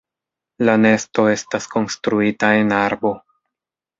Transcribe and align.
La 0.69 0.73
nesto 0.85 1.25
estas 1.33 1.69
konstruita 1.75 2.51
en 2.63 2.75
arbo. 2.81 3.15